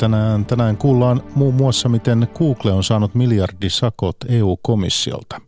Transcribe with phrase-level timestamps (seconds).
[0.00, 5.40] Tänään, tänään kuullaan muun muassa, miten Google on saanut miljardisakot EU-komissiolta.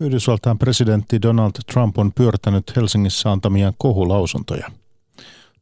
[0.00, 4.70] Yhdysvaltain presidentti Donald Trump on pyörtänyt Helsingissä antamiaan kohulausuntoja.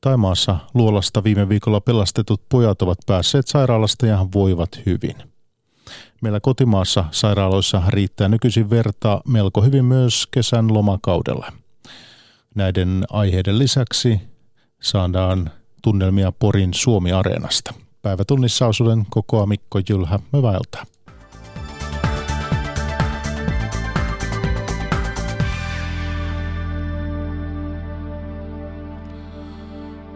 [0.00, 5.16] Taimaassa luolasta viime viikolla pelastetut pojat ovat päässeet sairaalasta ja voivat hyvin.
[6.22, 11.52] Meillä kotimaassa sairaaloissa riittää nykyisin vertaa melko hyvin myös kesän lomakaudella.
[12.54, 14.20] Näiden aiheiden lisäksi
[14.82, 15.50] saadaan
[15.82, 17.83] tunnelmia Porin Suomi-areenasta.
[18.04, 20.18] Päivätunnissa osuuden kokoa Mikko Jylhä.
[20.32, 20.84] Hyvää iltaa.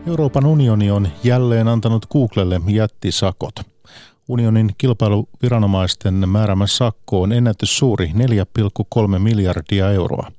[0.06, 3.54] Euroopan unioni on jälleen antanut Googlelle jättisakot.
[4.28, 8.12] Unionin kilpailuviranomaisten määrämä sakko on ennätyssuuri
[9.12, 10.32] 4,3 miljardia euroa.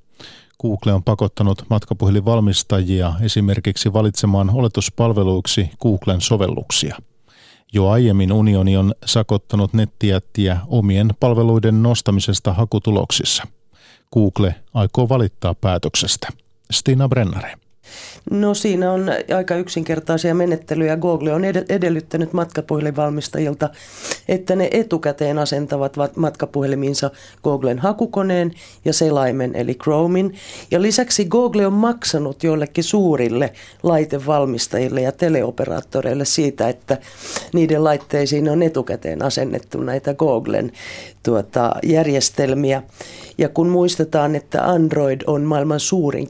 [0.61, 6.97] Google on pakottanut matkapuhelinvalmistajia esimerkiksi valitsemaan oletuspalveluiksi Googlen sovelluksia.
[7.73, 13.43] Jo aiemmin unioni on sakottanut nettijättiä omien palveluiden nostamisesta hakutuloksissa.
[14.13, 16.27] Google aikoo valittaa päätöksestä.
[16.71, 17.68] Stina Brennare.
[18.31, 20.97] No siinä on aika yksinkertaisia menettelyjä.
[20.97, 23.69] Google on edellyttänyt matkapuhelinvalmistajilta,
[24.27, 27.11] että ne etukäteen asentavat matkapuhelimiinsa
[27.43, 28.51] Googlen hakukoneen
[28.85, 30.35] ja selaimen eli Chromin.
[30.71, 36.97] Ja lisäksi Google on maksanut joillekin suurille laitevalmistajille ja teleoperaattoreille siitä, että
[37.53, 40.71] niiden laitteisiin on etukäteen asennettu näitä Googlen
[41.23, 42.83] tuota, järjestelmiä.
[43.39, 46.27] Ja kun muistetaan, että Android on maailman suurin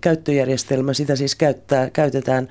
[0.00, 2.48] käyttöjärjestelmä, sitä siis käyttää, käytetään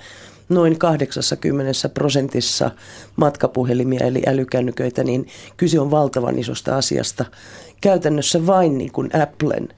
[0.49, 2.71] noin 80 prosentissa
[3.15, 7.25] matkapuhelimia eli älykännyköitä, niin kyse on valtavan isosta asiasta.
[7.81, 9.69] Käytännössä vain niin kuin Applen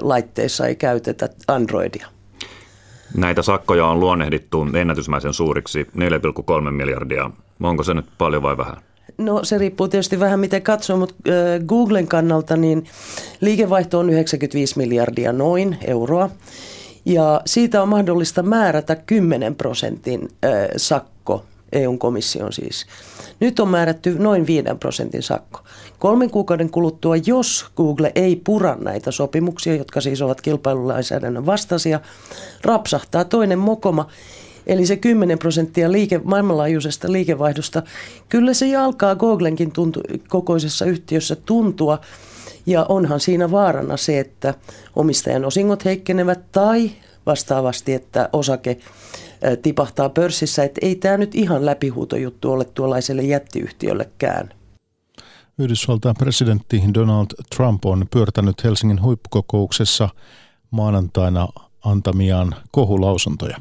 [0.00, 2.06] laitteissa ei käytetä Androidia.
[3.16, 7.30] Näitä sakkoja on luonnehdittu ennätysmäisen suuriksi 4,3 miljardia.
[7.62, 8.76] Onko se nyt paljon vai vähän?
[9.18, 11.14] No se riippuu tietysti vähän miten katsoo, mutta
[11.66, 12.84] Googlen kannalta niin
[13.40, 16.30] liikevaihto on 95 miljardia noin euroa.
[17.04, 20.28] Ja siitä on mahdollista määrätä 10 prosentin
[20.76, 22.86] sakko EU-komission siis.
[23.40, 25.60] Nyt on määrätty noin 5 prosentin sakko.
[25.98, 32.00] Kolmen kuukauden kuluttua, jos Google ei pura näitä sopimuksia, jotka siis ovat kilpailulainsäädännön vastaisia,
[32.64, 34.06] rapsahtaa toinen mokoma
[34.68, 37.82] Eli se 10 prosenttia liike, maailmanlaajuisesta liikevaihdosta,
[38.28, 41.98] kyllä se alkaa Googlenkin tuntu, kokoisessa yhtiössä tuntua.
[42.66, 44.54] Ja onhan siinä vaarana se, että
[44.96, 46.90] omistajan osingot heikkenevät tai
[47.26, 48.78] vastaavasti, että osake
[49.62, 50.64] tipahtaa pörssissä.
[50.64, 54.48] Että ei tämä nyt ihan läpihuutojuttu ole tuollaiselle jättiyhtiöllekään.
[55.58, 60.08] Yhdysvaltain presidentti Donald Trump on pyörtänyt Helsingin huippukokouksessa
[60.70, 61.48] maanantaina
[61.84, 63.56] antamiaan kohulausuntoja.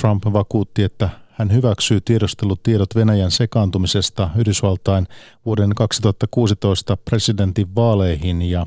[0.00, 5.06] Trump vakuutti, että hän hyväksyy tiedustelutiedot Venäjän sekaantumisesta Yhdysvaltain
[5.46, 8.66] vuoden 2016 presidentin vaaleihin ja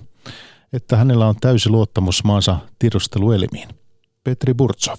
[0.74, 3.70] että hänellä on täysi luottamus maansa tiedusteluelimiin.
[4.24, 4.98] Petri Burtsov.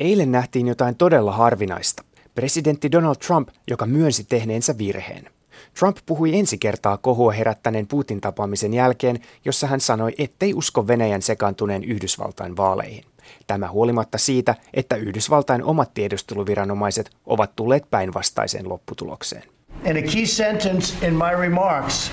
[0.00, 2.04] Eilen nähtiin jotain todella harvinaista.
[2.34, 5.30] Presidentti Donald Trump, joka myönsi tehneensä virheen.
[5.78, 11.22] Trump puhui ensi kertaa kohua herättäneen Putin tapaamisen jälkeen, jossa hän sanoi, ettei usko Venäjän
[11.22, 13.04] sekaantuneen Yhdysvaltain vaaleihin.
[13.46, 19.42] Tämä huolimatta siitä, että Yhdysvaltain omat tiedusteluviranomaiset ovat tulleet päinvastaiseen lopputulokseen.
[19.84, 22.10] In a key sentence in my remarks,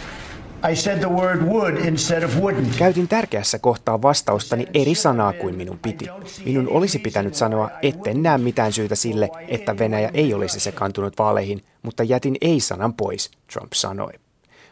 [0.72, 2.78] I said the word would instead of wouldn't.
[2.78, 6.07] Käytin tärkeässä kohtaa vastaustani eri sanaa kuin minun piti.
[6.45, 11.61] Minun olisi pitänyt sanoa, etten näe mitään syytä sille, että Venäjä ei olisi sekaantunut vaaleihin,
[11.84, 14.13] mutta jätin ei-sanan pois, Trump sanoi.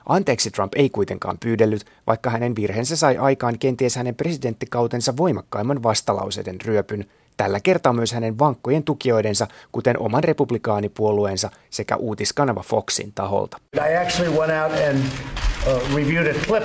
[0.06, 6.62] Anteeksi Trump ei kuitenkaan pyydellyt, vaikka hänen virheensä sai aikaan kenties hänen presidenttikautensa voimakkaimman vastalauseiden
[6.62, 7.06] ryöpyn,
[7.38, 13.58] tällä kertaa myös hänen vankkojen tukijoidensa, kuten oman republikaanipuolueensa sekä uutiskanava Foxin taholta.
[13.76, 16.64] I actually went out and uh, reviewed a clip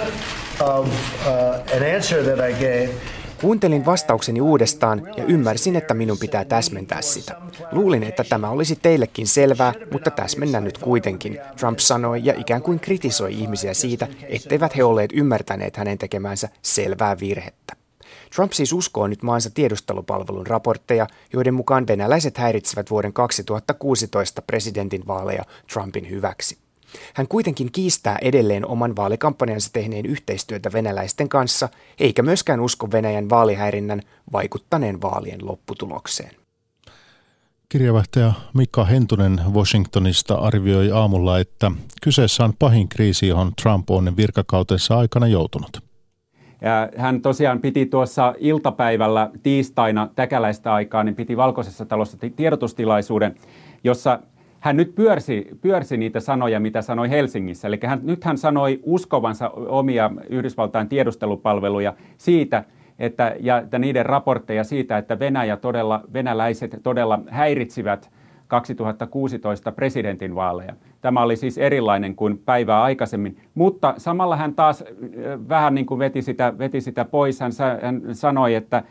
[0.61, 2.91] of uh, an answer that I gave
[3.41, 7.37] Kuuntelin vastaukseni uudestaan ja ymmärsin, että minun pitää täsmentää sitä.
[7.73, 12.81] Luulin, että tämä olisi teillekin selvää, mutta täsmennän nyt kuitenkin, Trump sanoi ja ikään kuin
[12.81, 17.77] kritisoi ihmisiä siitä, etteivät he olleet ymmärtäneet hänen tekemänsä selvää virhettä.
[18.35, 26.11] Trump siis uskoo nyt maansa tiedustelupalvelun raportteja, joiden mukaan venäläiset häiritsevät vuoden 2016 presidentinvaaleja Trumpin
[26.11, 26.59] hyväksi.
[27.15, 34.01] Hän kuitenkin kiistää edelleen oman vaalikampanjansa tehneen yhteistyötä venäläisten kanssa, eikä myöskään usko Venäjän vaalihäirinnän
[34.33, 36.31] vaikuttaneen vaalien lopputulokseen.
[37.69, 41.71] Kirjavaihtaja Mika Hentunen Washingtonista arvioi aamulla, että
[42.03, 45.91] kyseessä on pahin kriisi, johon Trump on virkakautensa aikana joutunut.
[46.97, 53.35] Hän tosiaan piti tuossa iltapäivällä tiistaina täkäläistä aikaa, niin piti Valkoisessa talossa tiedotustilaisuuden,
[53.85, 54.19] jossa
[54.61, 57.69] hän nyt pyörsi, pyörsi niitä sanoja, mitä sanoi Helsingissä.
[57.69, 62.65] Eli hän, nyt hän sanoi uskovansa omia Yhdysvaltain tiedustelupalveluja siitä,
[62.99, 68.11] että, ja että niiden raportteja siitä, että Venäjä todella, venäläiset todella häiritsivät
[68.49, 70.75] 2016 presidentinvaaleja.
[71.01, 74.85] Tämä oli siis erilainen kuin päivää aikaisemmin, mutta samalla hän taas
[75.49, 77.41] vähän niin kuin veti sitä, veti sitä pois.
[77.41, 77.53] Hän,
[77.83, 78.83] hän sanoi, että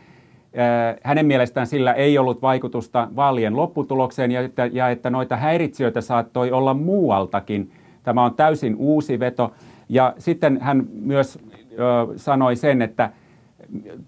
[1.02, 6.52] hänen mielestään sillä ei ollut vaikutusta vaalien lopputulokseen ja että, ja että noita häiritsijöitä saattoi
[6.52, 7.70] olla muualtakin.
[8.02, 9.52] Tämä on täysin uusi veto.
[9.88, 11.38] Ja sitten hän myös
[11.72, 11.78] ö,
[12.16, 13.10] sanoi sen, että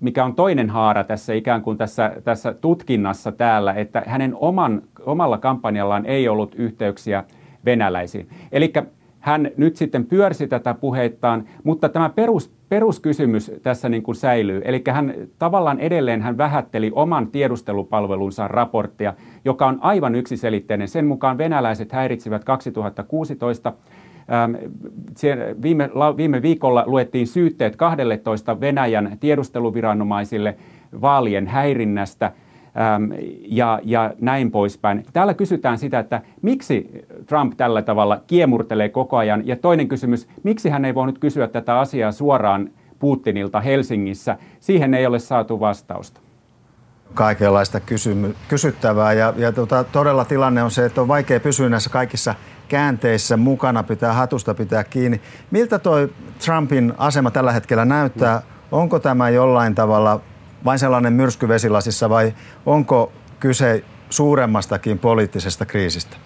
[0.00, 5.39] mikä on toinen haara tässä ikään kuin tässä, tässä tutkinnassa täällä, että hänen oman, omalla
[5.39, 7.25] kampanjallaan ei ollut yhteyksiä
[7.65, 8.29] venäläisiin.
[8.53, 8.73] Eli
[9.22, 14.62] hän nyt sitten pyörsi tätä puheittaan, mutta tämä perus, peruskysymys tässä niin kuin säilyy.
[14.64, 19.14] Eli hän tavallaan edelleen hän vähätteli oman tiedustelupalvelunsa raporttia,
[19.44, 20.88] joka on aivan yksiselitteinen.
[20.88, 23.72] Sen mukaan venäläiset häiritsivät 2016
[24.32, 24.54] ähm,
[25.62, 30.56] Viime, viime viikolla luettiin syytteet 12 Venäjän tiedusteluviranomaisille
[31.00, 32.32] vaalien häirinnästä–
[33.48, 35.06] ja, ja näin poispäin.
[35.12, 39.46] Täällä kysytään sitä, että miksi Trump tällä tavalla kiemurtelee koko ajan.
[39.46, 44.36] Ja toinen kysymys, miksi hän ei voinut kysyä tätä asiaa suoraan Putinilta Helsingissä.
[44.60, 46.20] Siihen ei ole saatu vastausta
[47.14, 49.12] kaikenlaista kysymy- kysyttävää.
[49.12, 52.34] Ja, ja tota, todella tilanne on se, että on vaikea pysyä näissä kaikissa
[52.69, 55.20] käänteissä mukana, pitää hatusta pitää kiinni.
[55.50, 56.12] Miltä toi
[56.44, 58.42] Trumpin asema tällä hetkellä näyttää?
[58.72, 60.20] Onko tämä jollain tavalla
[60.64, 62.32] vain sellainen myrsky vesilasissa vai
[62.67, 66.17] onko kyse suuremmastakin poliittisesta kriisistä?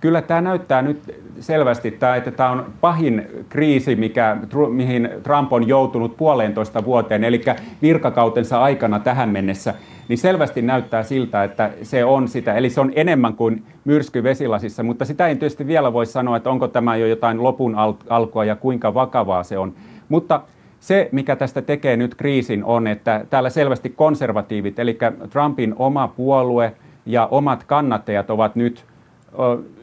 [0.00, 4.36] Kyllä tämä näyttää nyt selvästi, että tämä on pahin kriisi, mikä,
[4.70, 7.40] mihin Trump on joutunut puolentoista vuoteen, eli
[7.82, 9.74] virkakautensa aikana tähän mennessä,
[10.08, 12.54] niin selvästi näyttää siltä, että se on sitä.
[12.54, 16.50] Eli se on enemmän kuin myrsky vesilasissa, mutta sitä ei tietysti vielä voi sanoa, että
[16.50, 17.76] onko tämä jo jotain lopun
[18.08, 19.74] alkua ja kuinka vakavaa se on.
[20.08, 20.40] Mutta
[20.82, 24.98] se, mikä tästä tekee nyt kriisin, on, että täällä selvästi konservatiivit, eli
[25.30, 26.72] Trumpin oma puolue
[27.06, 28.84] ja omat kannattajat ovat nyt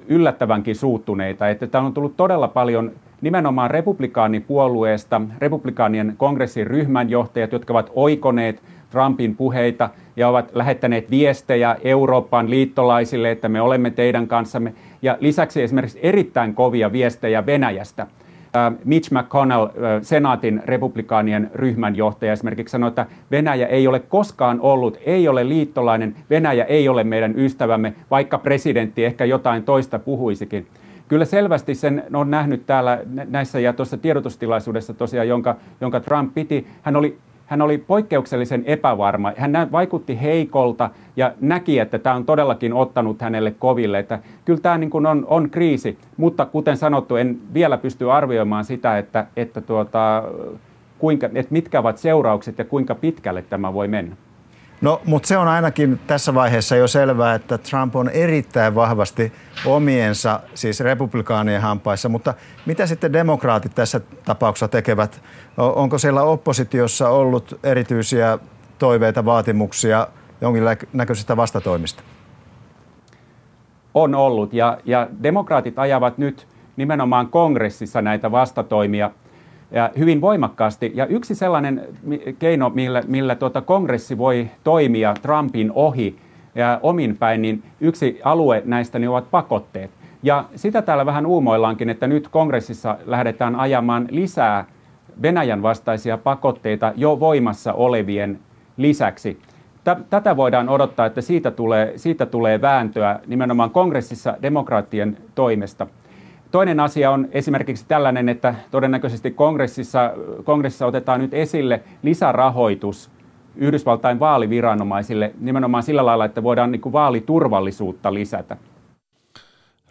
[0.07, 1.49] yllättävänkin suuttuneita.
[1.49, 2.91] Että täällä on tullut todella paljon
[3.21, 12.49] nimenomaan republikaanipuolueesta, republikaanien kongressin ryhmänjohtajat, jotka ovat oikoneet Trumpin puheita ja ovat lähettäneet viestejä Euroopan
[12.49, 14.73] liittolaisille, että me olemme teidän kanssamme.
[15.01, 18.07] Ja lisäksi esimerkiksi erittäin kovia viestejä Venäjästä–
[18.85, 19.67] Mitch McConnell,
[20.01, 26.15] senaatin republikaanien ryhmän johtaja, esimerkiksi sanoi, että Venäjä ei ole koskaan ollut, ei ole liittolainen,
[26.29, 30.67] Venäjä ei ole meidän ystävämme, vaikka presidentti ehkä jotain toista puhuisikin.
[31.07, 32.99] Kyllä selvästi sen on nähnyt täällä
[33.29, 36.67] näissä ja tuossa tiedotustilaisuudessa tosiaan, jonka, jonka Trump piti.
[36.81, 37.17] Hän oli
[37.49, 39.33] hän oli poikkeuksellisen epävarma.
[39.37, 43.99] Hän vaikutti heikolta ja näki, että tämä on todellakin ottanut hänelle koville.
[43.99, 48.65] Että kyllä tämä niin kuin on, on kriisi, mutta kuten sanottu, en vielä pysty arvioimaan
[48.65, 50.23] sitä, että, että, tuota,
[50.99, 54.15] kuinka, että mitkä ovat seuraukset ja kuinka pitkälle tämä voi mennä.
[54.81, 59.33] No, mutta se on ainakin tässä vaiheessa jo selvää, että Trump on erittäin vahvasti
[59.65, 62.09] omiensa, siis republikaanien hampaissa.
[62.09, 62.33] Mutta
[62.65, 65.21] mitä sitten demokraatit tässä tapauksessa tekevät?
[65.57, 68.39] Onko siellä oppositiossa ollut erityisiä
[68.79, 70.07] toiveita, vaatimuksia
[70.41, 72.03] jonkinnäköisistä vastatoimista?
[73.93, 79.11] On ollut ja, ja demokraatit ajavat nyt nimenomaan kongressissa näitä vastatoimia–
[79.71, 80.91] ja hyvin voimakkaasti.
[80.95, 81.87] Ja yksi sellainen
[82.39, 86.19] keino, millä, millä tuota kongressi voi toimia Trumpin ohi
[86.55, 89.91] ja omin päin, niin yksi alue näistä niin ovat pakotteet.
[90.23, 94.65] Ja sitä täällä vähän uumoillaankin, että nyt kongressissa lähdetään ajamaan lisää
[95.21, 98.39] Venäjän vastaisia pakotteita jo voimassa olevien
[98.77, 99.39] lisäksi.
[100.09, 105.87] Tätä voidaan odottaa, että siitä tulee, siitä tulee vääntöä nimenomaan kongressissa demokraattien toimesta.
[106.51, 110.13] Toinen asia on esimerkiksi tällainen, että todennäköisesti kongressissa,
[110.43, 113.11] kongressissa otetaan nyt esille lisärahoitus
[113.55, 118.57] Yhdysvaltain vaaliviranomaisille nimenomaan sillä lailla, että voidaan niin kuin vaaliturvallisuutta lisätä.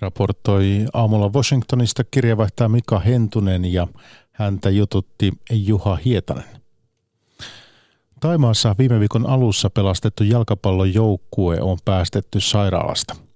[0.01, 3.87] Raportoi aamulla Washingtonista kirjavaihtaja Mika Hentunen ja
[4.33, 6.45] häntä jututti Juha Hietanen.
[8.21, 13.17] Taimaassa viime viikon alussa pelastettu jalkapallon joukkue on päästetty sairaalasta–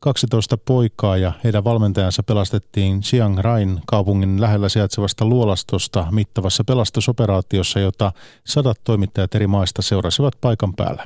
[0.00, 8.12] 12 poikaa ja heidän valmentajansa pelastettiin Chiang Rain kaupungin lähellä sijaitsevasta luolastosta mittavassa pelastusoperaatiossa, jota
[8.46, 11.04] sadat toimittajat eri maista seurasivat paikan päällä.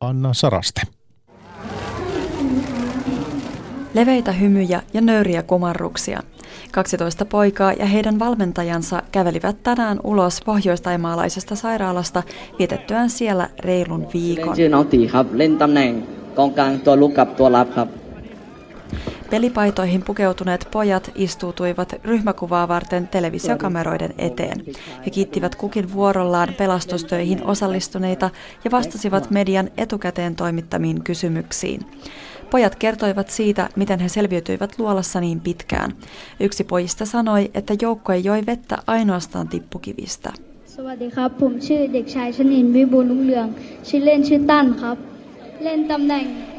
[0.00, 0.80] Anna Saraste.
[3.94, 6.22] Leveitä hymyjä ja nöyriä kumarruksia.
[6.72, 12.22] 12 poikaa ja heidän valmentajansa kävelivät tänään ulos pohjoistaimaalaisesta sairaalasta
[12.58, 14.56] vietettyään siellä reilun viikon.
[19.29, 24.65] Pelipaitoihin pukeutuneet pojat istuutuivat ryhmäkuvaa varten televisiokameroiden eteen.
[25.05, 28.29] He kiittivät kukin vuorollaan pelastustöihin osallistuneita
[28.63, 31.81] ja vastasivat median etukäteen toimittamiin kysymyksiin.
[32.49, 35.91] Pojat kertoivat siitä, miten he selviytyivät luolassa niin pitkään.
[36.39, 40.33] Yksi pojista sanoi, että joukkue joi vettä ainoastaan tippukivistä.
[40.81, 43.47] สวัสดีครับผมชื่อเด็กชายชนินวิบูลลุงเรือง
[43.87, 44.97] ชื่อเล่นชื่อตั้นครับ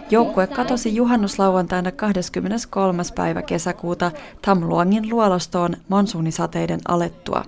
[0.09, 3.03] Joukkue katosi juhannuslauantaina 23.
[3.15, 7.43] päivä kesäkuuta Tamluangin luolastoon monsuunisateiden alettua.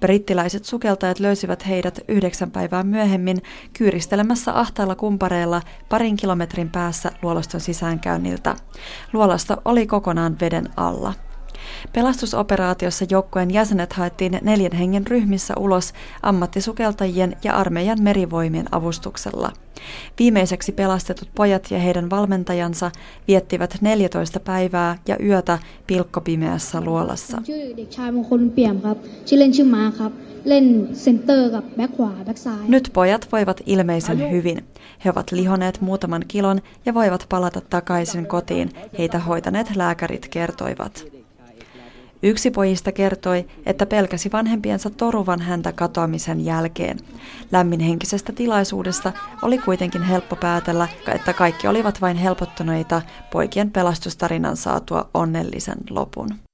[0.00, 3.42] Brittiläiset sukeltajat löysivät heidät yhdeksän päivää myöhemmin
[3.72, 8.56] kyyristelemässä ahtailla kumpareilla parin kilometrin päässä luolaston sisäänkäynniltä.
[9.12, 11.14] Luolasto oli kokonaan veden alla.
[11.92, 19.52] Pelastusoperaatiossa joukkueen jäsenet haettiin neljän hengen ryhmissä ulos ammattisukeltajien ja armeijan merivoimien avustuksella.
[20.18, 22.90] Viimeiseksi pelastetut pojat ja heidän valmentajansa
[23.28, 27.42] viettivät 14 päivää ja yötä pilkkopimeässä luolassa.
[32.68, 34.64] Nyt pojat voivat ilmeisen hyvin.
[35.04, 41.19] He ovat lihoneet muutaman kilon ja voivat palata takaisin kotiin, heitä hoitaneet lääkärit kertoivat.
[42.22, 46.98] Yksi pojista kertoi, että pelkäsi vanhempiensa toruvan häntä katoamisen jälkeen.
[47.52, 49.12] Lämminhenkisestä tilaisuudesta
[49.42, 56.49] oli kuitenkin helppo päätellä, että kaikki olivat vain helpottuneita poikien pelastustarinan saatua onnellisen lopun.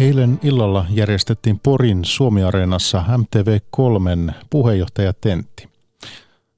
[0.00, 5.68] Eilen illalla järjestettiin Porin Suomi-areenassa MTV3 puheenjohtajatentti.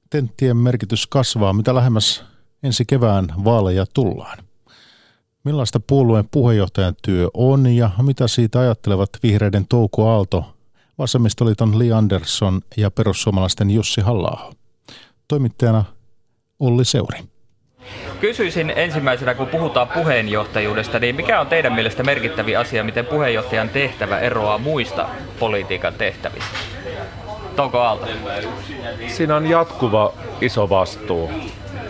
[0.09, 2.23] Tenttien merkitys kasvaa, mitä lähemmäs
[2.63, 4.37] ensi kevään vaaleja tullaan.
[5.43, 10.55] Millaista puolueen puheenjohtajan työ on ja mitä siitä ajattelevat vihreiden Touko Aalto,
[10.97, 14.53] Vasemmistoliiton Li Andersson ja perussuomalaisten Jussi halla
[15.27, 15.85] Toimittajana
[16.59, 17.32] Olli Seuri.
[18.23, 24.19] Kysyisin ensimmäisenä, kun puhutaan puheenjohtajuudesta, niin mikä on teidän mielestä merkittävä asia, miten puheenjohtajan tehtävä
[24.19, 26.57] eroaa muista politiikan tehtävistä?
[27.55, 28.07] Touko Aalto.
[29.07, 31.31] Siinä on jatkuva iso vastuu.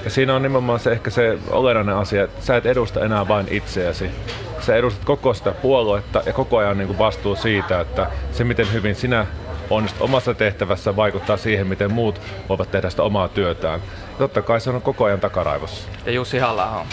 [0.04, 3.48] Ja siinä on nimenomaan se ehkä se olennainen asia, että sä et edusta enää vain
[3.50, 4.12] itseäsi.
[4.60, 8.96] Sä edustat koko sitä puoluetta ja koko ajan niin vastuu siitä, että se miten hyvin
[8.96, 9.28] sinä
[9.70, 13.80] onnistut omassa tehtävässä vaikuttaa siihen, miten muut voivat tehdä sitä omaa työtään.
[14.18, 15.90] Totta kai se on koko ajan takaraivossa.
[16.06, 16.86] Ja Jussi halla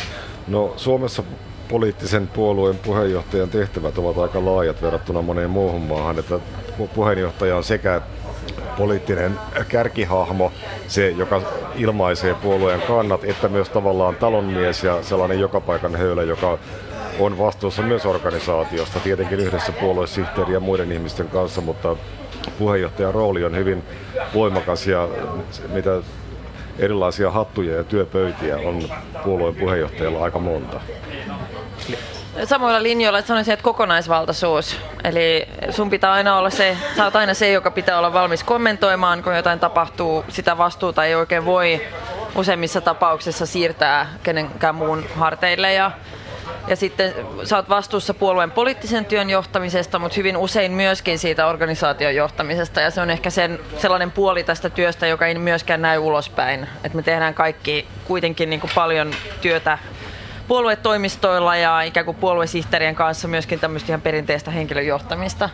[0.49, 1.23] No Suomessa
[1.69, 6.39] poliittisen puolueen puheenjohtajan tehtävät ovat aika laajat verrattuna moneen muuhun maahan, että
[6.95, 8.01] puheenjohtaja on sekä
[8.79, 10.53] poliittinen kärkihahmo,
[10.89, 11.43] se joka
[11.77, 16.59] ilmaisee puolueen kannat, että myös tavallaan talonmies ja sellainen joka paikan höylä, joka
[17.19, 21.97] on vastuussa myös organisaatiosta, tietenkin yhdessä puoluesihteeri ja muiden ihmisten kanssa, mutta
[22.59, 23.83] puheenjohtajan rooli on hyvin
[24.35, 25.09] voimakas ja
[25.69, 25.91] mitä
[26.79, 28.83] erilaisia hattuja ja työpöytiä on
[29.25, 30.81] puolueen puheenjohtajalla aika monta.
[32.45, 34.77] Samoilla linjoilla että sanoisin, että kokonaisvaltaisuus.
[35.05, 39.23] Eli sun pitää aina olla se, sä oot aina se, joka pitää olla valmis kommentoimaan,
[39.23, 40.25] kun jotain tapahtuu.
[40.29, 41.81] Sitä vastuuta ei oikein voi
[42.35, 45.73] useimmissa tapauksissa siirtää kenenkään muun harteille.
[45.73, 45.91] Ja
[46.67, 47.15] ja sitten
[47.45, 52.81] sä oot vastuussa puolueen poliittisen työn johtamisesta, mutta hyvin usein myöskin siitä organisaation johtamisesta.
[52.81, 56.69] Ja se on ehkä sen, sellainen puoli tästä työstä, joka ei myöskään näy ulospäin.
[56.85, 59.79] Että me tehdään kaikki kuitenkin niin kuin paljon työtä
[60.49, 65.51] puoluetoimistoilla ja ikään kuin puoluesihteerien kanssa myöskin tämmöistä ihan perinteistä henkilöjohtamista.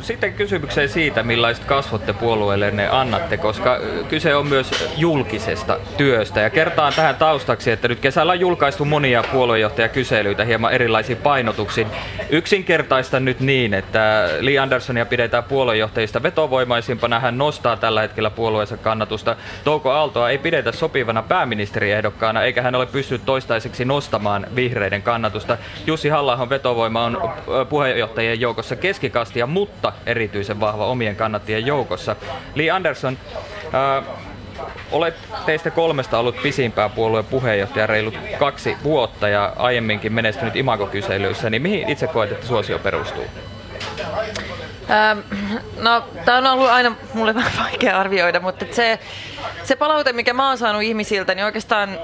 [0.00, 6.40] Sitten kysymykseen siitä, millaiset kasvot te puolueelle ne annatte, koska kyse on myös julkisesta työstä.
[6.40, 11.86] Ja kertaan tähän taustaksi, että nyt kesällä on julkaistu monia puoluejohtajakyselyitä hieman erilaisiin painotuksiin.
[12.30, 17.20] Yksinkertaista nyt niin, että Li Anderssonia pidetään puoluejohtajista vetovoimaisimpana.
[17.20, 19.36] Hän nostaa tällä hetkellä puolueensa kannatusta.
[19.64, 25.58] Touko Aaltoa ei pidetä sopivana pääministeriehdokkaana, eikä hän ole pystynyt toistaiseksi nostamaan vihreiden kannatusta.
[25.86, 27.32] Jussi halla vetovoima on
[27.68, 32.16] puheenjohtajien joukossa keskikasvussa kastia, mutta erityisen vahva omien kannattien joukossa.
[32.54, 33.18] Lee Anderson,
[33.74, 34.04] äh,
[34.92, 35.14] olet
[35.46, 41.88] teistä kolmesta ollut pisimpää puolueen puheenjohtaja reilut kaksi vuotta ja aiemminkin menestynyt imagokyselyissä, niin mihin
[41.88, 43.24] itse koet, että suosio perustuu?
[44.90, 45.18] Ähm,
[45.80, 48.98] no, tämä on ollut aina mulle vähän vaikea arvioida, mutta se,
[49.64, 51.98] se palaute, mikä mä oon saanut ihmisiltä, niin oikeastaan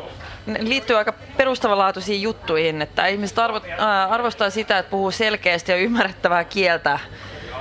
[0.46, 6.44] liittyy aika perustavanlaatuisiin juttuihin, että ihmiset arvo, äh, arvostaa sitä, että puhuu selkeästi ja ymmärrettävää
[6.44, 6.98] kieltä,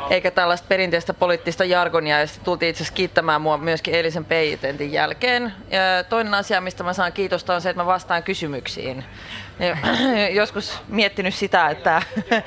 [0.09, 5.53] eikä tällaista perinteistä poliittista jargonia, ja tultiin itse asiassa kiittämään mua myöskin eilisen peitentin jälkeen.
[5.71, 9.03] Ja toinen asia, mistä mä saan kiitosta, on se, että mä vastaan kysymyksiin.
[9.59, 9.77] Ja
[10.41, 12.01] joskus miettinyt sitä, että,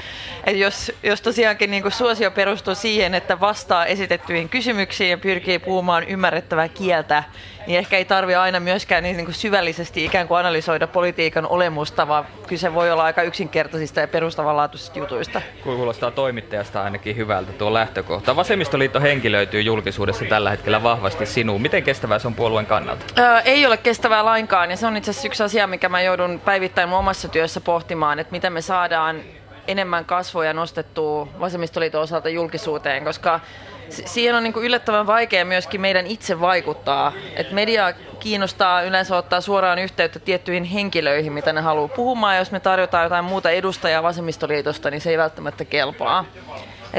[0.47, 5.59] että jos, jos tosiaankin niin kuin suosio perustuu siihen, että vastaa esitettyihin kysymyksiin ja pyrkii
[5.59, 7.25] puhumaan ymmärrettävää kieltä,
[7.67, 12.09] niin ehkä ei tarvitse aina myöskään niin, niin kuin syvällisesti ikään kuin analysoida politiikan olemusta,
[12.09, 15.43] vaan kyse voi olla aika yksinkertaisista ja perustavanlaatuisista jutuista.
[15.65, 18.37] Kuulostaa toimittajasta ainakin hyvältä tuo lähtökohta.
[18.37, 21.63] Vasemmistoliitto henkilöityy julkisuudessa tällä hetkellä vahvasti sinuun.
[21.63, 23.05] Miten kestävää se on puolueen kannalta?
[23.19, 26.41] Öö, ei ole kestävää lainkaan ja se on itse asiassa yksi asia, mikä mä joudun
[26.45, 29.21] päivittäin omassa työssä pohtimaan, että miten me saadaan
[29.69, 33.41] enemmän kasvoja nostettua vasemmistoliiton osalta julkisuuteen, koska
[33.89, 37.13] siihen on niin kuin yllättävän vaikea myöskin meidän itse vaikuttaa.
[37.37, 42.37] Et media kiinnostaa yleensä ottaa suoraan yhteyttä tiettyihin henkilöihin, mitä ne haluaa puhumaan.
[42.37, 46.25] Jos me tarjotaan jotain muuta edustajaa vasemmistoliitosta, niin se ei välttämättä kelpaa.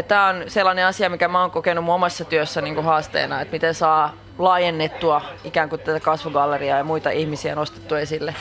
[0.08, 3.52] Tämä on sellainen asia, mikä mä oon kokenut mun omassa työssä niin kuin haasteena, että
[3.52, 8.36] miten saa laajennettua ikään kuin tätä kasvugalleriaa ja muita ihmisiä nostettua esille.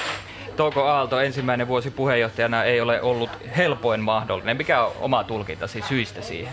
[0.57, 4.57] Touko Aalto ensimmäinen vuosi puheenjohtajana ei ole ollut helpoin mahdollinen.
[4.57, 6.53] Mikä on oma tulkintasi syistä siihen?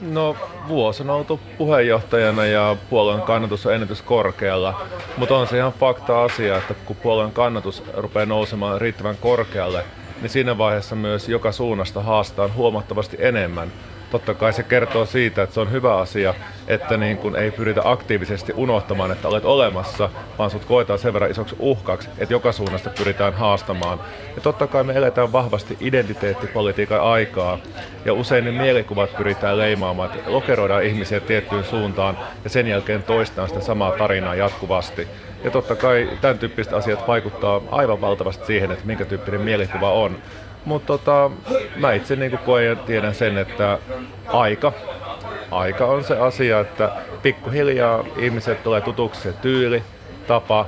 [0.00, 0.36] No
[0.68, 6.24] vuosi on oltu puheenjohtajana ja puolueen kannatus on ennätys korkealla, mutta on se ihan fakta
[6.24, 9.84] asia, että kun puolueen kannatus rupeaa nousemaan riittävän korkealle,
[10.20, 13.72] niin siinä vaiheessa myös joka suunnasta haastaan huomattavasti enemmän
[14.10, 16.34] totta kai se kertoo siitä, että se on hyvä asia,
[16.68, 21.30] että niin kun ei pyritä aktiivisesti unohtamaan, että olet olemassa, vaan sut koetaan sen verran
[21.30, 24.00] isoksi uhkaksi, että joka suunnasta pyritään haastamaan.
[24.34, 27.58] Ja totta kai me eletään vahvasti identiteettipolitiikan aikaa,
[28.04, 33.48] ja usein ne mielikuvat pyritään leimaamaan, että lokeroidaan ihmisiä tiettyyn suuntaan, ja sen jälkeen toistaan
[33.48, 35.08] sitä samaa tarinaa jatkuvasti.
[35.44, 40.16] Ja totta kai tämän tyyppiset asiat vaikuttaa aivan valtavasti siihen, että minkä tyyppinen mielikuva on.
[40.64, 41.30] Mutta tota,
[41.76, 43.78] mä itse niin koen ja tiedän sen, että
[44.26, 44.72] aika,
[45.50, 49.82] aika on se asia, että pikkuhiljaa ihmiset tulee tutuksi se tyyli,
[50.26, 50.66] tapa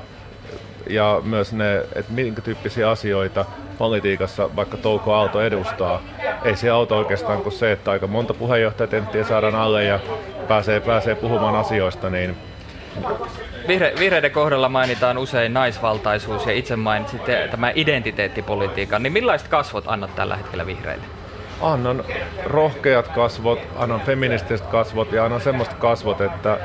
[0.91, 3.45] ja myös ne, että minkä tyyppisiä asioita
[3.79, 6.03] politiikassa vaikka Touko Aalto edustaa.
[6.45, 10.01] Ei se auta oikeastaan kuin se, että aika monta puheenjohtajatenttiä saadaan alle ja
[10.49, 12.37] pääsee, pääsee puhumaan asioista, niin
[13.69, 19.03] Vihre, vihreiden kohdalla mainitaan usein naisvaltaisuus ja itse mainitsitte tämä identiteettipolitiikan.
[19.03, 21.05] Niin millaiset kasvot annat tällä hetkellä vihreille?
[21.61, 22.05] Annan
[22.45, 26.59] rohkeat kasvot, annan feministiset kasvot ja annan semmoista kasvot, että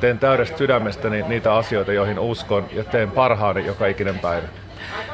[0.00, 4.48] teen täydestä sydämestäni niitä asioita, joihin uskon ja teen parhaani joka ikinen päivä.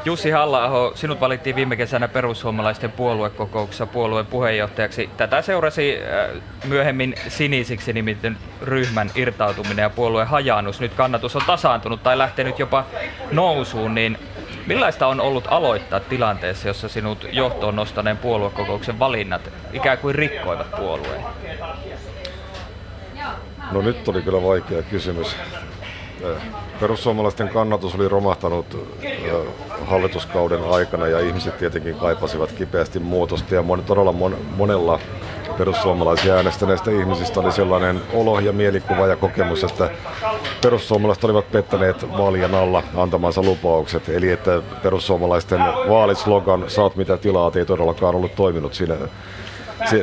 [0.05, 5.11] Jussi halla sinut valittiin viime kesänä perussuomalaisten puoluekokouksessa puolueen puheenjohtajaksi.
[5.17, 10.81] Tätä seurasi äh, myöhemmin sinisiksi nimittäin ryhmän irtautuminen ja puolueen hajaannus.
[10.81, 12.85] Nyt kannatus on tasaantunut tai lähtenyt jopa
[13.33, 14.19] nousuun, niin
[14.67, 21.25] Millaista on ollut aloittaa tilanteessa, jossa sinut johtoon nostaneen puoluekokouksen valinnat ikään kuin rikkoivat puolueen?
[23.71, 25.37] No nyt oli kyllä vaikea kysymys.
[26.81, 28.89] Perussuomalaisten kannatus oli romahtanut
[29.85, 34.99] hallituskauden aikana ja ihmiset tietenkin kaipasivat kipeästi muutosta ja mon, todella mon, monella
[35.59, 39.91] perussuomalaisia äänestäneistä ihmisistä oli sellainen olo ja mielikuva ja kokemus, että
[40.63, 44.09] perussuomalaiset olivat pettäneet vaalien alla antamansa lupaukset.
[44.09, 48.95] Eli että perussuomalaisten vaalislogan saat mitä tilaat ei todellakaan ollut toiminut siinä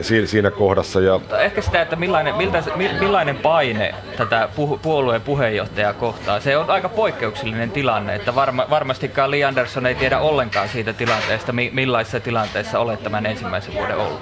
[0.02, 1.02] si, siinä kohdassa.
[1.02, 1.20] Ja...
[1.40, 2.64] Ehkä sitä, että millainen, miltä,
[3.00, 4.50] millainen paine tätä
[4.82, 6.40] puolueen puheenjohtajaa kohtaa.
[6.40, 11.54] Se on aika poikkeuksellinen tilanne, että varma, varmastikaan Li Andersson ei tiedä ollenkaan siitä tilanteesta,
[11.72, 14.22] millaisessa tilanteessa olet tämän ensimmäisen vuoden ollut.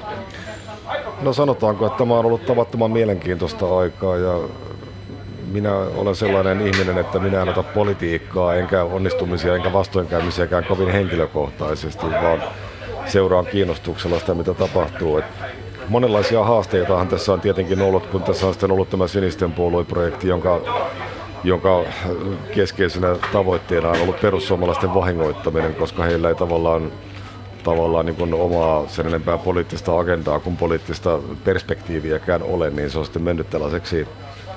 [1.21, 4.39] No sanotaanko, että tämä on ollut tavattoman mielenkiintoista aikaa ja
[5.51, 12.05] minä olen sellainen ihminen, että minä en ota politiikkaa, enkä onnistumisia, enkä vastoinkäymisiäkään kovin henkilökohtaisesti,
[12.05, 12.43] vaan
[13.09, 15.17] seuraan kiinnostuksella sitä, mitä tapahtuu.
[15.17, 15.25] Et
[15.89, 20.61] monenlaisia haasteitahan tässä on tietenkin ollut, kun tässä on sitten ollut tämä sinisten puolueprojekti, jonka,
[21.43, 21.83] jonka
[22.55, 26.91] keskeisenä tavoitteena on ollut perussuomalaisten vahingoittaminen, koska heillä ei tavallaan
[27.63, 33.05] tavallaan niin kuin omaa sen enempää poliittista agendaa kuin poliittista perspektiiviäkään ole, niin se on
[33.05, 34.07] sitten mennyt tällaiseksi,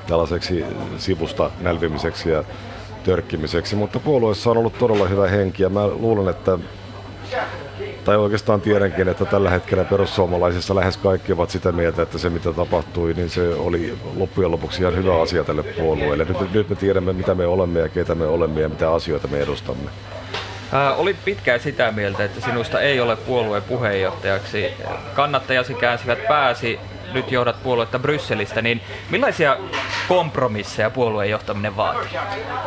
[0.06, 0.64] tällaiseksi
[0.98, 2.44] sivusta nälvimiseksi ja
[3.04, 3.76] törkkimiseksi.
[3.76, 6.58] Mutta puolueessa on ollut todella hyvä henki ja mä luulen, että
[8.04, 12.52] tai oikeastaan tiedänkin, että tällä hetkellä perussuomalaisissa lähes kaikki ovat sitä mieltä, että se mitä
[12.52, 16.24] tapahtui, niin se oli loppujen lopuksi ihan hyvä asia tälle puolueelle.
[16.24, 19.40] Nyt, nyt me tiedämme, mitä me olemme ja keitä me olemme ja mitä asioita me
[19.40, 19.90] edustamme.
[20.72, 24.66] Ää, olit pitkään sitä mieltä, että sinusta ei ole puolueen puheenjohtajaksi.
[25.14, 26.80] Kannattajasi käänsivät pääsi,
[27.14, 29.56] nyt johdat puoluetta Brysselistä, niin millaisia
[30.08, 32.18] kompromisseja puolueen johtaminen vaatii?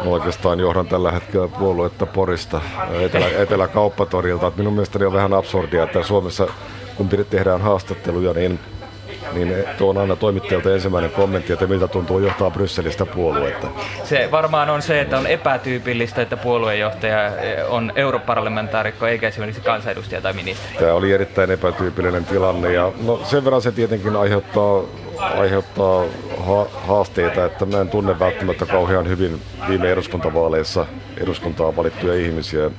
[0.04, 2.62] No oikeastaan johdan tällä hetkellä puoluetta Porista,
[3.02, 4.52] Etelä, Etelä-kauppatorilta.
[4.56, 6.48] Minun mielestäni on vähän absurdia, että Suomessa
[6.96, 8.60] kun tehdään haastatteluja, niin
[9.34, 13.68] niin tuo on aina toimittajalta ensimmäinen kommentti, että miltä tuntuu johtaa Brysselistä puoluetta.
[14.04, 17.32] Se varmaan on se, että on epätyypillistä, että puoluejohtaja
[17.70, 20.78] on europarlamentaarikko eikä esimerkiksi kansanedustaja tai ministeri.
[20.78, 24.84] Tämä oli erittäin epätyypillinen tilanne ja no sen verran se tietenkin aiheuttaa
[25.20, 26.06] aiheuttaa
[26.40, 30.86] ha- haasteita, että mä en tunne välttämättä kauhean hyvin viime eduskuntavaaleissa
[31.18, 32.72] eduskuntaa valittuja ihmisiä,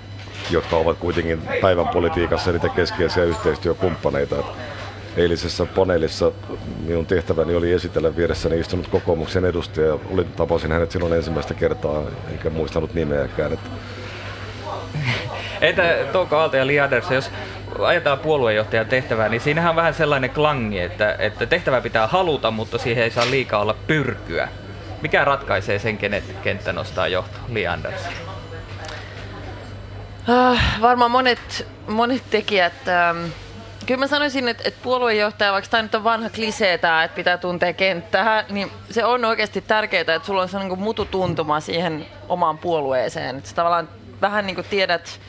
[0.51, 4.37] jotka ovat kuitenkin päivän politiikassa niitä keskeisiä yhteistyökumppaneita.
[5.17, 6.33] Eilisessä paneelissa
[6.87, 9.99] minun tehtäväni oli esitellä vieressäni istunut kokoomuksen edustaja.
[10.11, 12.03] Olin, tapasin hänet silloin ensimmäistä kertaa,
[12.33, 13.53] eikä muistanut nimeäkään.
[13.53, 13.71] Että...
[15.61, 17.31] Entä Touko Aalto ja Li Andersson, jos
[17.79, 22.79] ajatellaan puoluejohtajan tehtävää, niin siinähän on vähän sellainen klangi, että, että tehtävä pitää haluta, mutta
[22.79, 24.49] siihen ei saa liikaa olla pyrkyä.
[25.03, 27.39] Mikä ratkaisee sen, kenet kenttä nostaa johto?
[27.49, 28.13] Li Andersson.
[30.29, 32.89] Ah, varmaan monet, monet tekijät.
[32.89, 33.25] Ähm,
[33.87, 37.38] kyllä mä sanoisin, että, että puoluejohtaja, vaikka tämä nyt on vanha klisee tämä, että pitää
[37.38, 42.59] tuntea kenttää, niin se on oikeasti tärkeää, että sulla on sellainen niin mututuntuma siihen omaan
[42.59, 43.37] puolueeseen.
[43.37, 43.88] Että sä tavallaan
[44.20, 45.20] vähän niin kuin tiedät,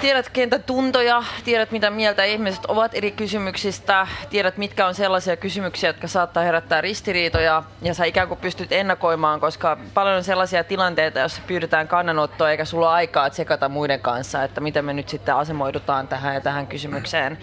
[0.00, 5.88] Tiedät kentän tuntoja, tiedät mitä mieltä ihmiset ovat eri kysymyksistä, tiedät mitkä on sellaisia kysymyksiä,
[5.88, 11.18] jotka saattaa herättää ristiriitoja ja sä ikään kuin pystyt ennakoimaan, koska paljon on sellaisia tilanteita,
[11.18, 15.34] joissa pyydetään kannanottoa eikä sulla ole aikaa tsekata muiden kanssa, että miten me nyt sitten
[15.34, 17.38] asemoidutaan tähän ja tähän kysymykseen.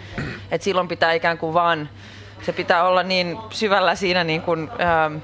[0.51, 1.89] Et silloin pitää ikään kuin vaan,
[2.41, 5.17] se pitää olla niin syvällä siinä niin kuin, ähm,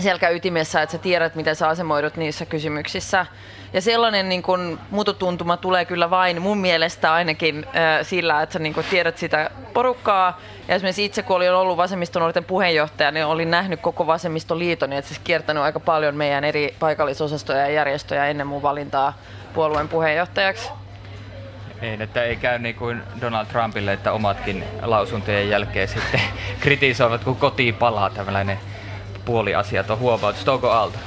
[0.00, 3.26] selkäytimessä, että sä tiedät, miten sä asemoidut niissä kysymyksissä.
[3.72, 8.58] Ja sellainen niin kun, mututuntuma tulee kyllä vain mun mielestä ainakin äh, sillä, että sä
[8.58, 10.40] niin kun, tiedät sitä porukkaa.
[10.68, 15.18] Ja esimerkiksi itse, kun olin ollut vasemmistonuorten puheenjohtaja, niin olin nähnyt koko vasemmistoliiton, niin siis
[15.18, 19.18] kiertänyt aika paljon meidän eri paikallisosastoja ja järjestöjä ennen mun valintaa
[19.54, 20.70] puolueen puheenjohtajaksi.
[21.82, 26.20] Ei, että ei käy niin kuin Donald Trumpille, että omatkin lausuntojen jälkeen sitten
[26.60, 28.58] kritisoivat, kun kotiin palaa tällainen
[29.24, 30.44] puoliasiaton huomautus.
[30.44, 30.98] Touko Aalto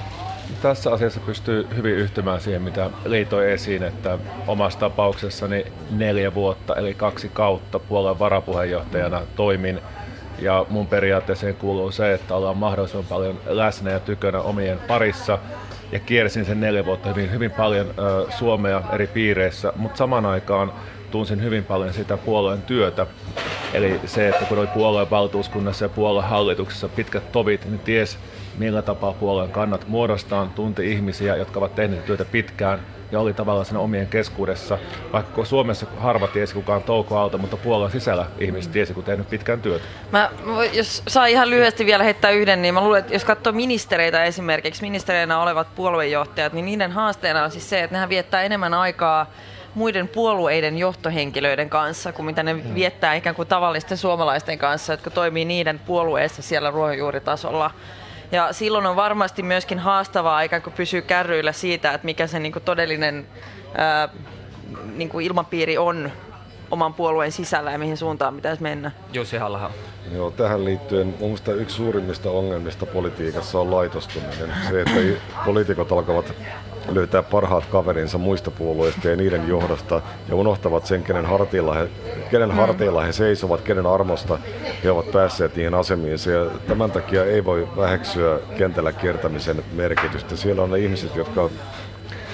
[0.61, 6.93] tässä asiassa pystyy hyvin yhtymään siihen, mitä liitoi esiin, että omassa tapauksessani neljä vuotta, eli
[6.93, 9.79] kaksi kautta puolen varapuheenjohtajana toimin.
[10.39, 15.39] Ja mun periaatteeseen kuuluu se, että ollaan mahdollisimman paljon läsnä ja tykönä omien parissa.
[15.91, 20.73] Ja kiersin sen neljä vuotta hyvin, hyvin paljon ö, Suomea eri piireissä, mutta saman aikaan
[21.11, 23.07] tunsin hyvin paljon sitä puolueen työtä.
[23.73, 28.17] Eli se, että kun oli puolueen valtuuskunnassa ja puolueen hallituksessa pitkät tovit, niin ties
[28.57, 32.79] millä tapaa puolueen kannat muodostaan, tunti ihmisiä, jotka ovat tehneet työtä pitkään
[33.11, 34.77] ja oli tavallaan sen omien keskuudessa.
[35.13, 39.61] Vaikka Suomessa harva tiesi kukaan Touko Aalto, mutta puolueen sisällä ihmiset tiesi, kun tehnyt pitkään
[39.61, 39.85] työtä.
[40.11, 40.29] Mä,
[40.73, 44.81] jos saa ihan lyhyesti vielä heittää yhden, niin mä luulen, että jos katsoo ministereitä esimerkiksi,
[44.81, 49.31] ministereinä olevat puoluejohtajat, niin niiden haasteena on siis se, että nehän viettää enemmän aikaa
[49.75, 52.75] muiden puolueiden johtohenkilöiden kanssa, kuin mitä ne hmm.
[52.75, 57.71] viettää ikään kuin tavallisten suomalaisten kanssa, jotka toimii niiden puolueessa siellä ruohonjuuritasolla.
[58.35, 62.51] Ja silloin on varmasti myöskin haastavaa ikään kuin pysyä kärryillä siitä, että mikä se niin
[62.51, 63.27] kuin todellinen
[63.77, 64.09] ää,
[64.95, 66.11] niin kuin ilmapiiri on
[66.71, 68.91] oman puolueen sisällä ja mihin suuntaan pitäisi mennä.
[69.13, 69.71] Jussi halla
[70.13, 74.53] Joo, tähän liittyen mun mielestä yksi suurimmista ongelmista politiikassa on laitostuminen.
[74.69, 76.33] Se, että poliitikot alkavat
[76.91, 81.87] löytää parhaat kaverinsa muista puolueista ja niiden johdosta ja unohtavat sen, kenen harteilla he,
[82.31, 82.55] kenen mm.
[82.55, 84.39] harteilla he seisovat, kenen armosta
[84.83, 86.31] he ovat päässeet niihin asemiinsa.
[86.31, 90.35] Ja tämän takia ei voi väheksyä kentällä kiertämisen merkitystä.
[90.35, 91.49] Siellä on ne ihmiset, jotka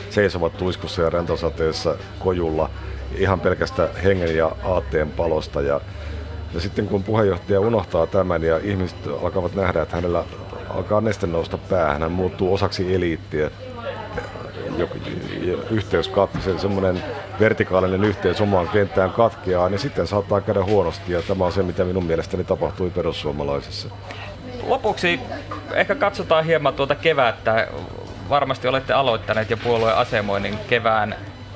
[0.09, 2.69] seisovat tuiskussa ja rentosateessa kojulla
[3.17, 5.61] ihan pelkästä hengen ja aatteen palosta.
[5.61, 5.81] Ja,
[6.53, 10.23] ja sitten kun puheenjohtaja unohtaa tämän ja ihmiset alkavat nähdä, että hänellä
[10.69, 13.51] alkaa neste nousta päähän, hän muuttuu osaksi eliittiä,
[15.69, 17.03] yhteys katkeaa, semmoinen
[17.39, 21.83] vertikaalinen yhteys omaan kenttään katkeaa, niin sitten saattaa käydä huonosti ja tämä on se, mitä
[21.83, 23.89] minun mielestäni tapahtui perussuomalaisissa.
[24.63, 25.19] Lopuksi
[25.73, 27.67] ehkä katsotaan hieman tuota kevättä.
[28.29, 31.15] Varmasti olette aloittaneet jo puolueen asemoinnin kevään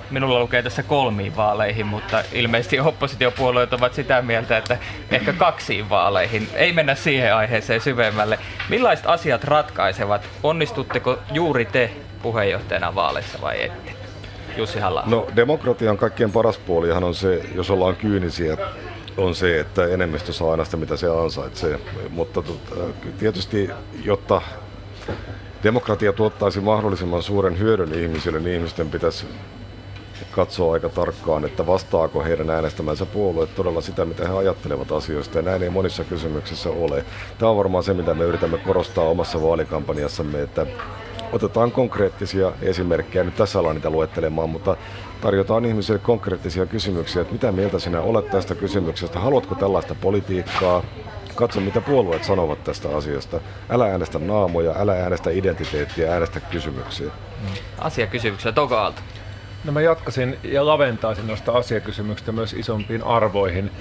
[0.10, 4.78] Minulla lukee tässä kolmiin vaaleihin, mutta ilmeisesti oppositiopuolueet ovat sitä mieltä, että
[5.12, 6.48] ehkä kaksiin vaaleihin.
[6.54, 8.40] Ei mennä siihen aiheeseen syvemmälle.
[8.70, 10.30] Millaiset asiat ratkaisevat?
[10.44, 11.92] Onnistutteko juuri te
[12.22, 13.92] puheenjohtajana vaaleissa vai ette?
[14.58, 18.58] Jussi halla No demokratian kaikkein paras puolihan on se, jos ollaan kyynisiä,
[19.18, 21.80] on se, että enemmistö saa aina sitä, mitä se ansaitsee.
[22.10, 22.76] Mutta tota,
[23.20, 23.70] tietysti,
[24.04, 24.42] jotta
[25.64, 29.26] demokratia tuottaisi mahdollisimman suuren hyödyn ihmisille, niin ihmisten pitäisi
[30.32, 35.42] katsoa aika tarkkaan, että vastaako heidän äänestämänsä puolue todella sitä, mitä he ajattelevat asioista, ja
[35.42, 37.06] näin ei monissa kysymyksissä ole.
[37.38, 40.66] Tämä on varmaan se, mitä me yritämme korostaa omassa vaalikampanjassamme, että
[41.32, 44.78] otetaan konkreettisia esimerkkejä, nyt tässä ollaan niitä luettelemaan, mutta
[45.22, 50.84] tarjotaan ihmisille konkreettisia kysymyksiä, että mitä mieltä sinä olet tästä kysymyksestä, haluatko tällaista politiikkaa,
[51.36, 53.40] Katso, mitä puolueet sanovat tästä asiasta.
[53.70, 57.12] Älä äänestä naamoja, älä äänestä identiteettiä, äänestä kysymyksiä.
[57.78, 59.02] Asiakysymyksiä, Toka Aalto.
[59.66, 63.72] No mä jatkaisin ja laventaisin noista asiakysymyksistä myös isompiin arvoihin.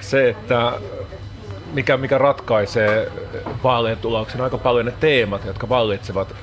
[0.00, 0.72] Se, että
[1.72, 3.12] mikä, mikä ratkaisee
[3.64, 6.34] vaalien tuloksen aika paljon ne teemat, jotka vallitsevat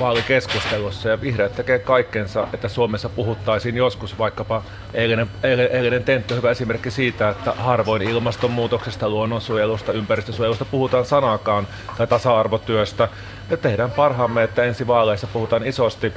[0.00, 1.08] vaalikeskustelussa.
[1.08, 4.62] Ja vihreät tekee kaikkensa, että Suomessa puhuttaisiin joskus vaikkapa
[4.94, 5.30] eilinen,
[5.70, 11.66] eilinen tentti hyvä esimerkki siitä, että harvoin ilmastonmuutoksesta, luonnonsuojelusta, ympäristösuojelusta puhutaan sanakaan
[11.98, 13.08] tai tasa-arvotyöstä.
[13.50, 16.12] Ja tehdään parhaamme, että ensi vaaleissa puhutaan isosti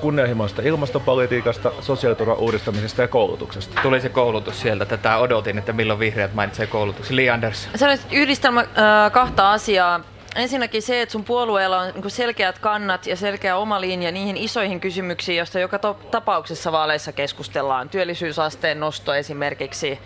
[0.00, 3.80] kunnianhimoista ilmastopolitiikasta, sosiaaliturvan uudistamisesta ja koulutuksesta.
[3.82, 4.84] Tuli se koulutus sieltä.
[4.84, 7.16] Tätä odotin, että milloin vihreät mainitsee koulutuksen.
[7.16, 7.68] Li Anders.
[7.74, 10.00] Se on yhdistelmä äh, kahta asiaa.
[10.36, 14.80] Ensinnäkin se, että sun puolueella on niin selkeät kannat ja selkeä oma linja niihin isoihin
[14.80, 15.78] kysymyksiin, joista joka
[16.10, 17.88] tapauksessa vaaleissa keskustellaan.
[17.88, 19.98] Työllisyysasteen nosto esimerkiksi,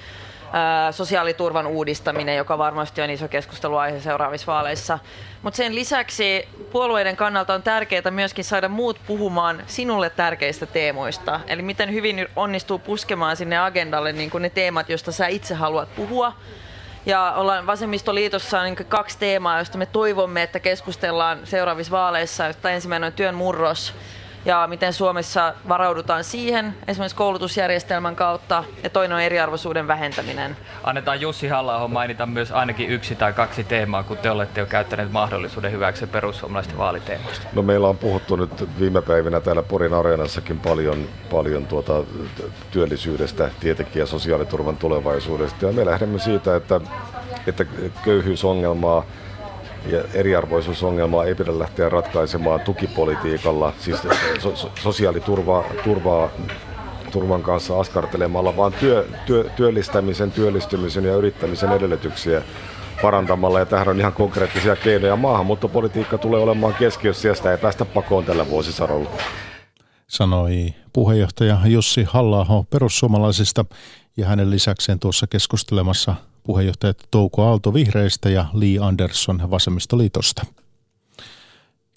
[0.91, 4.99] sosiaaliturvan uudistaminen, joka varmasti on iso keskusteluaihe seuraavissa vaaleissa.
[5.43, 11.41] Mutta sen lisäksi puolueiden kannalta on tärkeää myöskin saada muut puhumaan sinulle tärkeistä teemoista.
[11.47, 16.33] Eli miten hyvin onnistuu puskemaan sinne agendalle niin ne teemat, joista sä itse haluat puhua.
[17.07, 22.47] Ja ollaan Vasemmistoliitossa niin kaksi teemaa, joista me toivomme, että keskustellaan seuraavissa vaaleissa.
[22.47, 23.95] Josta ensimmäinen on työn murros
[24.45, 30.57] ja miten Suomessa varaudutaan siihen esimerkiksi koulutusjärjestelmän kautta ja toinen on eriarvoisuuden vähentäminen.
[30.85, 35.13] Annetaan Jussi halla mainita myös ainakin yksi tai kaksi teemaa, kun te olette jo käyttäneet
[35.13, 37.47] mahdollisuuden hyväksi perussuomalaisten vaaliteemoista.
[37.53, 42.05] No meillä on puhuttu nyt viime päivinä täällä Porin Areenassakin paljon, paljon tuota
[42.71, 45.67] työllisyydestä, tietenkin ja sosiaaliturvan tulevaisuudesta.
[45.67, 46.81] Ja me lähdemme siitä, että,
[47.47, 47.65] että
[48.05, 49.05] köyhyysongelmaa
[49.87, 53.99] ja eriarvoisuusongelmaa ei pidä lähteä ratkaisemaan tukipolitiikalla, siis
[54.39, 56.31] so, sosiaaliturvaa turvaa,
[57.13, 62.43] turvan kanssa askartelemalla, vaan työ, työ, työllistämisen, työllistymisen ja yrittämisen edellytyksiä
[63.03, 63.59] parantamalla.
[63.59, 65.17] Ja tähän on ihan konkreettisia keinoja.
[65.17, 69.11] Maahanmuuttopolitiikka tulee olemaan keskiössä ja sitä ei päästä pakoon tällä vuosisadolla.
[70.07, 73.65] Sanoi puheenjohtaja Jussi halla perussuomalaisista
[74.17, 80.47] ja hänen lisäkseen tuossa keskustelemassa puheenjohtajat Touko Aalto Vihreistä ja Lee Anderson Vasemmistoliitosta.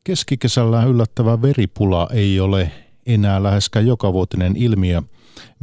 [0.04, 2.72] Keskikesällä yllättävä veripula ei ole
[3.06, 5.02] enää läheskään jokavuotinen ilmiö.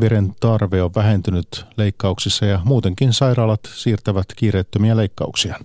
[0.01, 5.57] Veren tarve on vähentynyt leikkauksissa ja muutenkin sairaalat siirtävät kiireettömiä leikkauksia.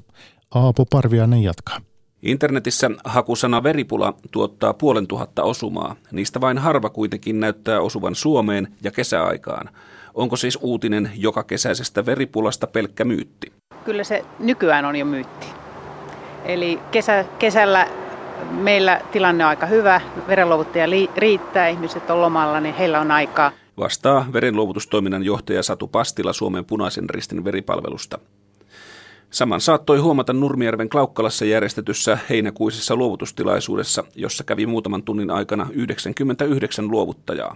[0.56, 1.82] Aapo Parviainen jatkaa.
[2.22, 5.96] Internetissä hakusana veripula tuottaa puolen tuhatta osumaa.
[6.12, 9.70] Niistä vain harva kuitenkin näyttää osuvan Suomeen ja kesäaikaan.
[10.18, 13.52] Onko siis uutinen joka kesäisestä veripulasta pelkkä myytti?
[13.86, 15.48] Kyllä se nykyään on jo myytti.
[16.46, 17.88] Eli kesä, kesällä
[18.52, 20.86] meillä tilanne on aika hyvä, verenluovuttaja
[21.18, 23.52] riittää, ihmiset on lomalla, niin heillä on aikaa.
[23.78, 28.20] Vastaa verenluovutustoiminnan johtaja Satu Pastila Suomen punaisen ristin veripalvelusta.
[29.30, 37.56] Saman saattoi huomata Nurmijärven Klaukkalassa järjestetyssä heinäkuisessa luovutustilaisuudessa, jossa kävi muutaman tunnin aikana 99 luovuttajaa.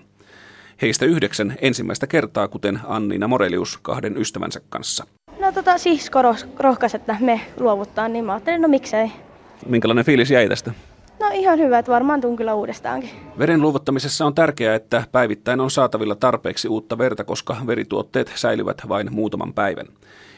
[0.81, 5.05] Heistä yhdeksän ensimmäistä kertaa, kuten Anniina Morelius kahden ystävänsä kanssa.
[5.39, 6.19] No tota, sisko
[6.59, 9.11] rohkaisi, että me luovuttaa, niin mä ajattelin, no miksei.
[9.65, 10.71] Minkälainen fiilis jäi tästä?
[11.19, 13.09] No ihan hyvä, että varmaan tuun kyllä uudestaankin.
[13.39, 19.13] Veren luovuttamisessa on tärkeää, että päivittäin on saatavilla tarpeeksi uutta verta, koska verituotteet säilyvät vain
[19.13, 19.87] muutaman päivän.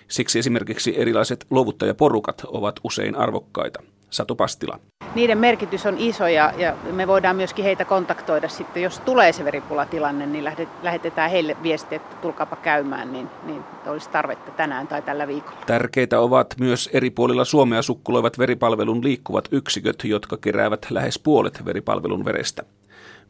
[0.07, 3.83] Siksi esimerkiksi erilaiset luovuttajaporukat ovat usein arvokkaita.
[4.13, 4.79] Satu Pastila.
[5.15, 9.45] Niiden merkitys on iso ja, ja me voidaan myöskin heitä kontaktoida sitten, jos tulee se
[9.45, 10.43] veripulatilanne, niin
[10.83, 15.59] lähetetään heille viesti, että tulkaapa käymään, niin, niin olisi tarvetta tänään tai tällä viikolla.
[15.65, 22.25] Tärkeitä ovat myös eri puolilla Suomea sukkuloivat veripalvelun liikkuvat yksiköt, jotka keräävät lähes puolet veripalvelun
[22.25, 22.63] verestä.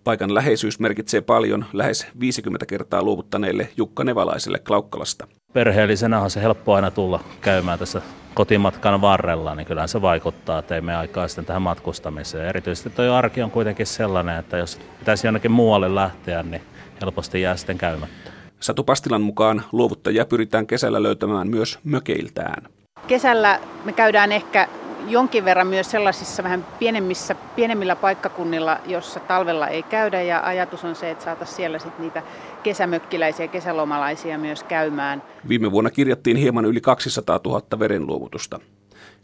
[0.03, 5.27] Paikan läheisyys merkitsee paljon lähes 50 kertaa luovuttaneille Jukka Nevalaiselle Klaukkalasta.
[5.53, 8.01] Perheellisenä on se helppo aina tulla käymään tässä
[8.33, 12.49] kotimatkan varrella, niin kyllä se vaikuttaa, että ei me aikaa sitten tähän matkustamiseen.
[12.49, 16.61] Erityisesti tuo arki on kuitenkin sellainen, että jos pitäisi jonnekin muualle lähteä, niin
[17.01, 18.31] helposti jää sitten käymättä.
[18.59, 22.67] Satu Pastilan mukaan luovuttajia pyritään kesällä löytämään myös mökeiltään.
[23.07, 24.67] Kesällä me käydään ehkä
[25.07, 30.95] jonkin verran myös sellaisissa vähän pienemmissä, pienemmillä paikkakunnilla, jossa talvella ei käydä ja ajatus on
[30.95, 32.23] se, että saataisiin siellä sitten niitä
[32.63, 35.23] kesämökkiläisiä, kesälomalaisia myös käymään.
[35.47, 38.59] Viime vuonna kirjattiin hieman yli 200 000 verenluovutusta.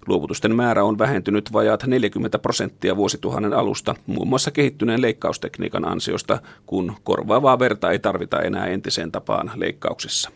[0.08, 6.96] Luovutusten määrä on vähentynyt vajaat 40 prosenttia vuosituhannen alusta, muun muassa kehittyneen leikkaustekniikan ansiosta, kun
[7.04, 10.32] korvaavaa verta ei tarvita enää entiseen tapaan leikkauksissa.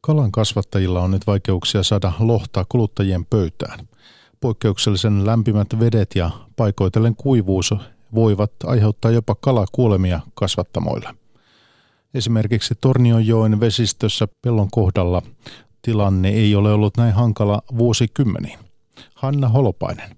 [0.00, 3.78] Kalan kasvattajilla on nyt vaikeuksia saada lohtaa kuluttajien pöytään.
[4.40, 7.74] Poikkeuksellisen lämpimät vedet ja paikoitellen kuivuus
[8.14, 11.14] voivat aiheuttaa jopa kalakuolemia kasvattamoilla.
[12.14, 15.22] Esimerkiksi Tornionjoen vesistössä pellon kohdalla
[15.82, 18.58] Tilanne ei ole ollut näin hankala vuosikymmeniin.
[19.14, 20.16] Hanna Holopainen.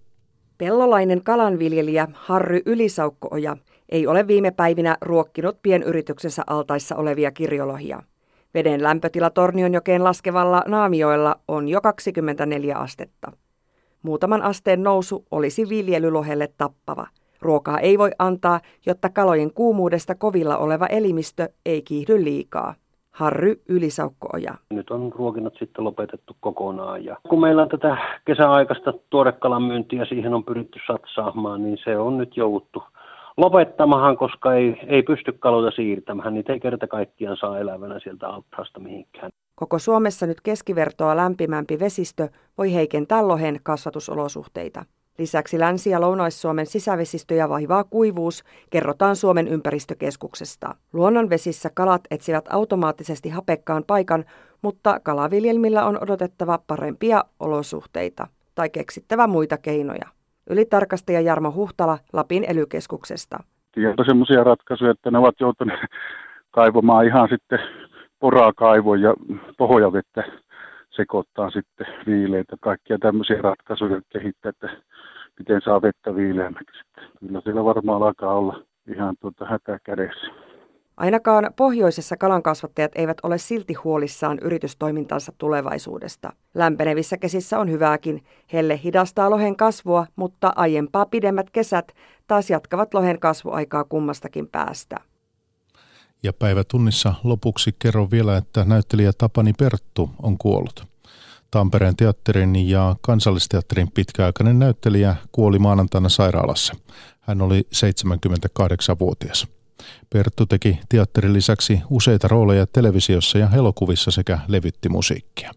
[0.58, 3.56] Pellolainen kalanviljelijä Harry Ylisaukkooja
[3.88, 8.02] ei ole viime päivinä ruokkinut pienyrityksensä altaissa olevia kirjolohia.
[8.54, 13.32] Veden lämpötila Tornionjokeen laskevalla Naamioilla on jo 24 astetta.
[14.08, 17.06] Muutaman asteen nousu olisi viljelylohelle tappava.
[17.40, 22.74] Ruokaa ei voi antaa, jotta kalojen kuumuudesta kovilla oleva elimistö ei kiihdy liikaa.
[23.10, 24.54] Harry Ylisaukkooja.
[24.70, 27.04] Nyt on ruokinnat sitten lopetettu kokonaan.
[27.04, 32.18] Ja kun meillä on tätä kesäaikaista tuorekalan myyntiä, siihen on pyritty satsaamaan, niin se on
[32.18, 32.82] nyt jouduttu
[33.36, 36.34] lopettamahan, koska ei, ei pysty kaloja siirtämään.
[36.34, 39.30] Niitä ei kerta kaikkiaan saa elävänä sieltä altaasta mihinkään.
[39.58, 44.84] Koko Suomessa nyt keskivertoa lämpimämpi vesistö voi heikentää lohen kasvatusolosuhteita.
[45.18, 50.74] Lisäksi Länsi- ja Lounais-Suomen sisävesistöjä vaivaa kuivuus, kerrotaan Suomen ympäristökeskuksesta.
[50.92, 54.24] Luonnonvesissä kalat etsivät automaattisesti hapekkaan paikan,
[54.62, 60.06] mutta kalaviljelmillä on odotettava parempia olosuhteita tai keksittävä muita keinoja.
[60.50, 63.38] Ylitarkastaja Jarmo Huhtala Lapin elykeskuksesta.
[63.76, 65.80] on sellaisia ratkaisuja, että ne ovat joutuneet
[66.50, 67.58] kaivamaan ihan sitten
[68.20, 69.14] porakaivoja ja
[69.58, 70.24] pohjavettä
[70.90, 74.68] sekoittaa sitten viileitä, kaikkia tämmöisiä ratkaisuja kehittää, että
[75.38, 76.80] miten saa vettä viileämmäksi.
[77.20, 80.26] Kyllä siellä varmaan alkaa olla ihan tuota hätä kädessä.
[80.96, 86.32] Ainakaan pohjoisessa kalankasvattajat eivät ole silti huolissaan yritystoimintansa tulevaisuudesta.
[86.54, 88.22] Lämpenevissä kesissä on hyvääkin.
[88.52, 91.92] Helle hidastaa lohen kasvua, mutta aiempaa pidemmät kesät
[92.26, 94.96] taas jatkavat lohen kasvuaikaa kummastakin päästä.
[96.22, 100.86] Ja päivätunnissa lopuksi kerron vielä, että näyttelijä Tapani Perttu on kuollut.
[101.50, 106.74] Tampereen teatterin ja kansallisteatterin pitkäaikainen näyttelijä kuoli maanantaina sairaalassa.
[107.20, 109.46] Hän oli 78-vuotias.
[110.10, 115.52] Perttu teki teatterin lisäksi useita rooleja televisiossa ja elokuvissa sekä levytti musiikkia.